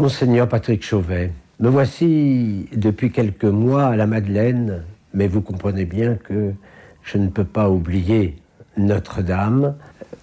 [0.00, 6.14] Monseigneur Patrick Chauvet, me voici depuis quelques mois à la Madeleine, mais vous comprenez bien
[6.14, 6.54] que
[7.02, 8.36] je ne peux pas oublier
[8.78, 9.74] Notre-Dame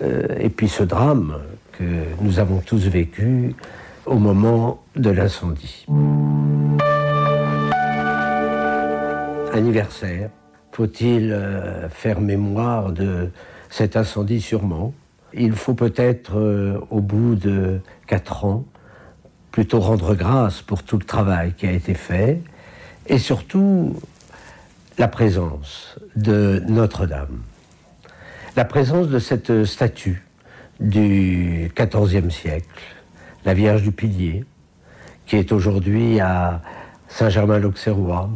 [0.02, 1.38] euh, et puis ce drame
[1.74, 1.84] que
[2.22, 3.54] nous avons tous vécu
[4.08, 5.86] au moment de l'incendie.
[9.54, 10.32] Anniversaire,
[10.72, 13.30] faut-il euh, faire mémoire de
[13.70, 14.96] cet incendie sûrement?
[15.36, 18.66] Il faut peut-être, euh, au bout de quatre ans,
[19.52, 22.42] plutôt rendre grâce pour tout le travail qui a été fait
[23.08, 23.96] et surtout
[24.98, 27.42] la présence de Notre-Dame.
[28.56, 30.24] La présence de cette statue
[30.80, 32.84] du XIVe siècle,
[33.46, 34.46] la Vierge du Pilier,
[35.26, 36.62] qui est aujourd'hui à
[37.08, 38.30] Saint-Germain-l'Auxerrois,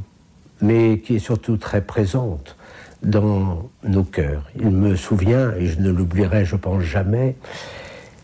[0.61, 2.55] mais qui est surtout très présente
[3.03, 4.49] dans nos cœurs.
[4.55, 7.35] Il me souvient, et je ne l'oublierai, je pense jamais,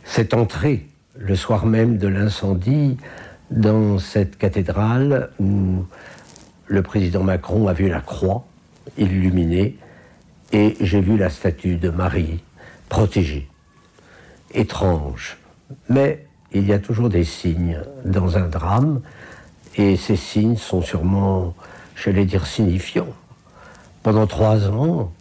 [0.04, 2.98] cette entrée le soir même de l'incendie
[3.52, 5.85] dans cette cathédrale où
[6.67, 8.45] le président Macron a vu la croix
[8.97, 9.77] illuminée
[10.52, 12.44] et j'ai vu la statue de Marie
[12.89, 13.47] protégée.
[14.53, 15.38] Étrange.
[15.89, 19.02] Mais il y a toujours des signes dans un drame
[19.75, 21.53] et ces signes sont sûrement,
[21.95, 23.14] j'allais dire, signifiants.
[24.03, 25.11] Pendant trois ans,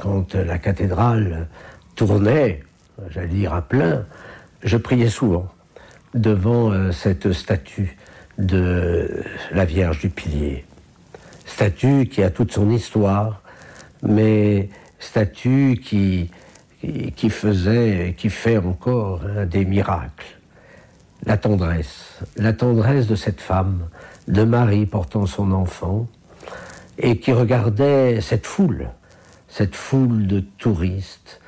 [0.00, 1.48] quand la cathédrale
[1.94, 2.62] tournait,
[3.10, 4.04] j'allais dire à plein,
[4.64, 5.48] je priais souvent
[6.14, 7.96] devant euh, cette statue
[8.38, 10.64] de la Vierge du Pilier.
[11.46, 13.42] Statue qui a toute son histoire,
[14.02, 16.30] mais statue qui,
[17.14, 20.38] qui faisait, qui fait encore des miracles.
[21.26, 23.88] La tendresse, la tendresse de cette femme,
[24.26, 26.08] de Marie portant son enfant,
[26.98, 28.88] et qui regardait cette foule,
[29.48, 31.40] cette foule de touristes,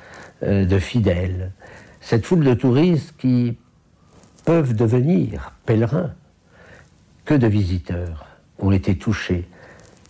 [0.43, 1.51] euh, de fidèles,
[2.09, 3.57] cette foule de touristes qui
[4.45, 6.13] peuvent devenir pèlerins.
[7.25, 8.25] Que de visiteurs
[8.59, 9.45] ont été touchés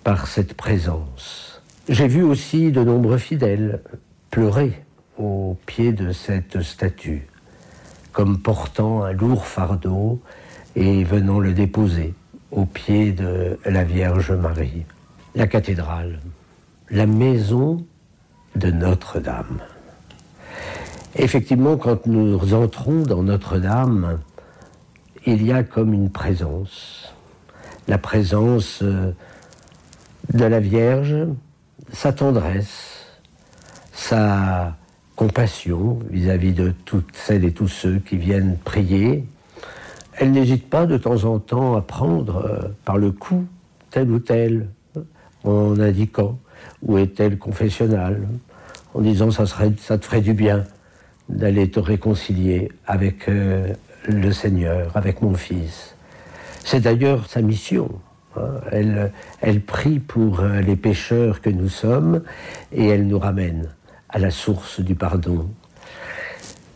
[0.03, 1.59] par cette présence.
[1.89, 3.81] J'ai vu aussi de nombreux fidèles
[4.29, 4.83] pleurer
[5.17, 7.25] au pied de cette statue,
[8.11, 10.21] comme portant un lourd fardeau
[10.75, 12.13] et venant le déposer
[12.51, 14.85] au pied de la Vierge Marie.
[15.33, 16.19] La cathédrale,
[16.91, 17.83] la maison
[18.55, 19.61] de Notre-Dame.
[21.19, 24.19] Effectivement, quand nous entrons dans Notre-Dame,
[25.25, 27.11] il y a comme une présence,
[27.87, 29.11] la présence euh,
[30.31, 31.15] de la Vierge,
[31.91, 33.07] sa tendresse,
[33.93, 34.75] sa
[35.15, 39.27] compassion vis-à-vis de toutes celles et tous ceux qui viennent prier.
[40.13, 43.47] Elle n'hésite pas de temps en temps à prendre euh, par le cou
[43.89, 44.67] tel ou tel,
[45.43, 46.37] en indiquant
[46.83, 48.27] où est tel confessionnal,
[48.93, 50.63] en disant ça, te ferait du bien
[51.29, 53.73] d'aller te réconcilier avec euh,
[54.07, 55.95] le Seigneur, avec mon Fils.
[56.63, 57.89] C'est d'ailleurs sa mission.
[58.35, 58.61] Hein.
[58.71, 59.11] Elle,
[59.41, 62.21] elle prie pour euh, les pécheurs que nous sommes
[62.71, 63.69] et elle nous ramène
[64.09, 65.49] à la source du pardon.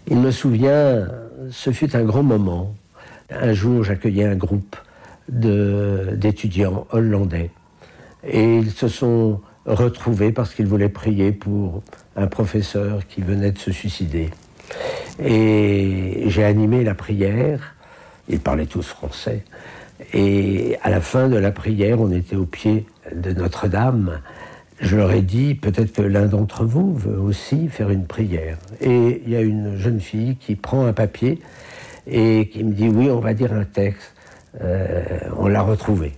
[0.07, 1.07] Il me souvient,
[1.49, 2.73] ce fut un grand moment.
[3.29, 4.75] Un jour, j'accueillais un groupe
[5.29, 7.51] d'étudiants hollandais
[8.23, 11.83] et ils se sont retrouvés parce qu'ils voulaient prier pour
[12.15, 14.29] un professeur qui venait de se suicider.
[15.23, 17.75] Et j'ai animé la prière.
[18.29, 19.43] Ils parlaient tous français.
[20.13, 24.19] Et à la fin de la prière, on était au pied de Notre-Dame.
[24.79, 28.57] Je leur ai dit, peut-être que l'un d'entre vous veut aussi faire une prière.
[28.79, 31.39] Et il y a une jeune fille qui prend un papier
[32.07, 34.15] et qui me dit, oui, on va dire un texte.
[34.59, 35.03] Euh,
[35.37, 36.13] on l'a retrouvé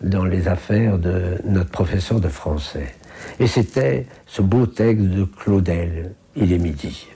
[0.00, 2.94] dans les affaires de notre professeur de français.
[3.40, 7.06] Et c'était ce beau texte de Claudel, Il est midi.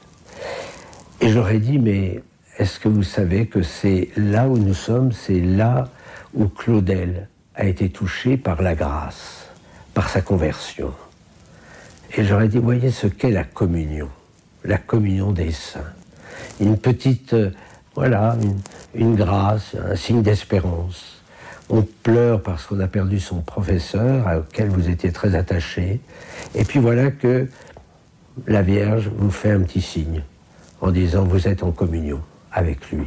[1.20, 2.22] Et j'aurais dit, mais
[2.58, 5.88] est-ce que vous savez que c'est là où nous sommes, c'est là
[6.34, 9.48] où Claudel a été touché par la grâce,
[9.94, 10.92] par sa conversion?
[12.16, 14.08] Et j'aurais dit, voyez ce qu'est la communion,
[14.64, 15.92] la communion des saints.
[16.60, 17.50] Une petite, euh,
[17.94, 18.58] voilà, une,
[18.94, 21.17] une grâce, un signe d'espérance.
[21.70, 26.00] On pleure parce qu'on a perdu son professeur, auquel vous étiez très attaché.
[26.54, 27.46] Et puis voilà que
[28.46, 30.22] la Vierge vous fait un petit signe
[30.80, 32.20] en disant vous êtes en communion
[32.52, 33.06] avec lui.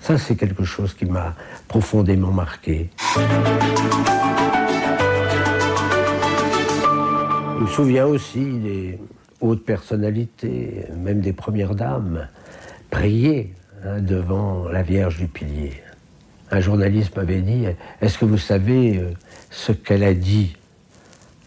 [0.00, 1.36] Ça, c'est quelque chose qui m'a
[1.68, 2.90] profondément marqué.
[7.56, 8.98] Je me souviens aussi des
[9.40, 12.26] hautes personnalités, même des premières dames,
[12.90, 15.74] prier hein, devant la Vierge du Pilier.
[16.52, 17.64] Un journaliste m'avait dit
[18.02, 19.10] Est-ce que vous savez euh,
[19.50, 20.54] ce qu'elle a dit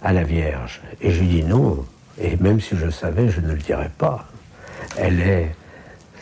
[0.02, 0.82] à la Vierge?
[1.00, 1.86] Et je lui dis non,
[2.20, 4.28] et même si je savais, je ne le dirais pas.
[4.98, 5.56] Elle est,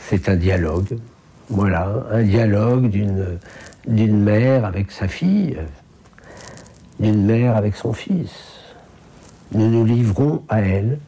[0.09, 0.97] c'est un dialogue.
[1.49, 2.89] Voilà, un dialogue
[3.87, 5.57] d'une mère avec sa fille,
[6.99, 8.31] d'une mère avec son fils.
[9.53, 10.99] Nous nous livrons à elle,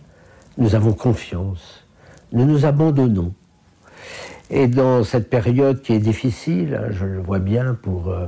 [0.58, 1.86] nous avons confiance,
[2.32, 3.34] nous nous abandonnons.
[4.50, 8.28] Et dans cette période qui est difficile, hein, je le vois bien pour euh,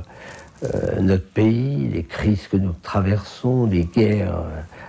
[0.64, 4.42] euh, notre pays, les crises que nous traversons, les guerres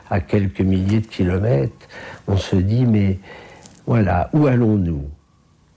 [0.10, 1.88] à quelques milliers de kilomètres,
[2.28, 3.20] on se dit, mais
[3.86, 5.08] voilà, où allons-nous?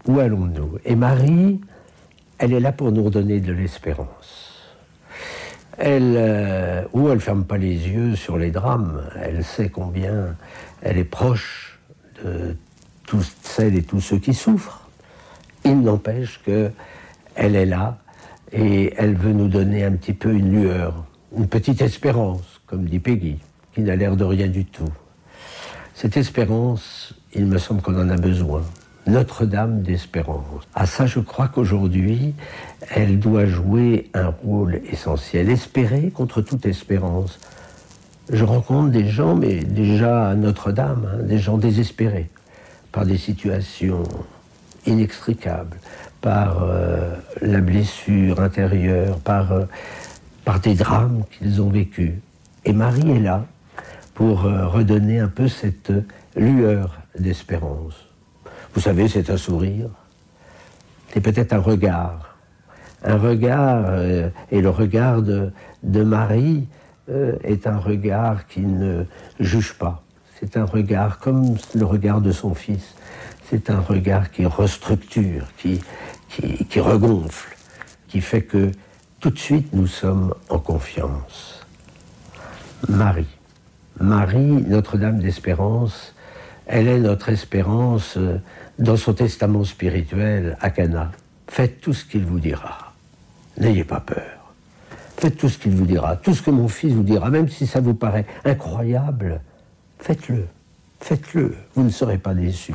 [0.06, 0.78] Où allons-nous?
[0.84, 1.60] Et Marie,
[2.38, 4.72] elle est là pour nous redonner de l'espérance.
[5.78, 10.36] Elle, euh, ou elle ferme pas les yeux sur les drames, elle sait combien
[10.82, 11.78] elle est proche
[12.24, 12.56] de
[13.06, 14.81] toutes celles et tous ceux qui souffrent.
[15.64, 16.70] Il n'empêche que
[17.34, 17.98] elle est là
[18.52, 21.04] et elle veut nous donner un petit peu une lueur,
[21.36, 23.38] une petite espérance, comme dit Peggy,
[23.74, 24.90] qui n'a l'air de rien du tout.
[25.94, 28.62] Cette espérance, il me semble qu'on en a besoin.
[29.06, 30.62] Notre-Dame d'espérance.
[30.74, 32.34] À ça, je crois qu'aujourd'hui,
[32.90, 35.50] elle doit jouer un rôle essentiel.
[35.50, 37.40] Espérer contre toute espérance.
[38.30, 42.30] Je rencontre des gens, mais déjà à Notre-Dame, hein, des gens désespérés
[42.92, 44.04] par des situations
[44.86, 45.78] inextricables,
[46.20, 49.64] par euh, la blessure intérieure, par, euh,
[50.44, 52.12] par des drames qu'ils ont vécus.
[52.64, 53.44] Et Marie est là
[54.14, 55.92] pour euh, redonner un peu cette
[56.36, 58.06] lueur d'espérance.
[58.74, 59.88] Vous savez, c'est un sourire,
[61.12, 62.36] c'est peut-être un regard.
[63.04, 64.00] Un regard,
[64.52, 65.50] et le regard de,
[65.82, 66.68] de Marie
[67.42, 69.04] est un regard qui ne
[69.40, 70.04] juge pas.
[70.38, 72.94] C'est un regard comme le regard de son fils.
[73.52, 75.78] C'est un regard qui restructure, qui,
[76.80, 77.54] regonfle,
[78.08, 78.72] qui fait que
[79.20, 81.60] tout de suite nous sommes en confiance.
[82.88, 83.26] Marie.
[84.00, 86.14] Marie, Notre-Dame d'Espérance,
[86.66, 88.38] elle est notre espérance euh,
[88.78, 91.12] dans son testament spirituel à Cana.
[91.46, 92.94] Faites tout ce qu'il vous dira.
[93.58, 94.54] N'ayez pas peur.
[95.18, 96.16] Faites tout ce qu'il vous dira.
[96.16, 99.42] Tout ce que mon fils vous dira, même si ça vous paraît incroyable,
[99.98, 100.46] faites-le.
[101.00, 101.54] Faites-le.
[101.74, 102.72] Vous ne serez pas déçus.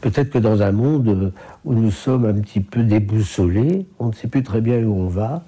[0.00, 1.32] Peut-être que dans un monde
[1.64, 5.08] où nous sommes un petit peu déboussolés, on ne sait plus très bien où on
[5.08, 5.44] va,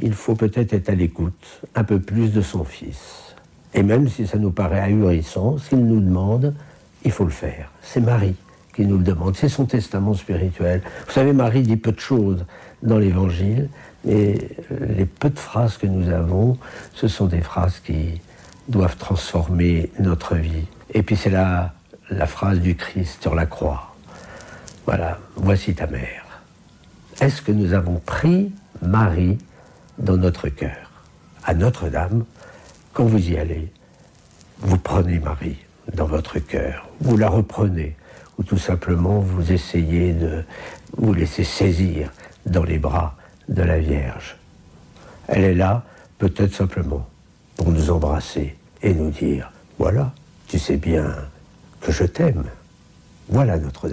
[0.00, 3.34] il faut peut-être être à l'écoute un peu plus de son fils.
[3.74, 6.54] Et même si ça nous paraît ahurissant, s'il nous demande,
[7.04, 7.70] il faut le faire.
[7.82, 8.36] C'est Marie
[8.74, 10.82] qui nous le demande, c'est son testament spirituel.
[11.06, 12.44] Vous savez, Marie dit peu de choses
[12.82, 13.68] dans l'Évangile,
[14.04, 14.36] mais
[14.96, 16.58] les peu de phrases que nous avons,
[16.92, 18.20] ce sont des phrases qui
[18.68, 20.66] doivent transformer notre vie.
[20.92, 21.74] Et puis c'est là
[22.10, 23.94] la phrase du Christ sur la croix.
[24.86, 26.24] Voilà, voici ta mère.
[27.20, 28.52] Est-ce que nous avons pris
[28.82, 29.38] Marie
[29.98, 30.90] dans notre cœur
[31.44, 32.24] À Notre-Dame,
[32.92, 33.72] quand vous y allez,
[34.58, 35.58] vous prenez Marie
[35.94, 37.96] dans votre cœur, vous la reprenez,
[38.38, 40.44] ou tout simplement vous essayez de
[40.96, 42.10] vous laisser saisir
[42.46, 43.16] dans les bras
[43.48, 44.36] de la Vierge.
[45.28, 45.84] Elle est là,
[46.18, 47.08] peut-être simplement,
[47.56, 50.12] pour nous embrasser et nous dire, voilà,
[50.48, 51.14] tu sais bien
[51.88, 52.44] je t'aime.
[53.28, 53.92] Voilà Notre-Dame.